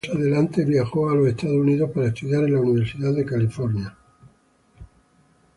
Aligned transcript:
Más 0.07 0.15
adelante, 0.17 0.65
viajó 0.65 1.11
a 1.11 1.15
los 1.15 1.27
Estados 1.27 1.57
Unidos 1.57 1.91
para 1.93 2.07
estudiar 2.07 2.43
en 2.45 2.53
la 2.55 2.59
Universidad 2.59 3.13
de 3.13 3.23
California. 3.23 3.95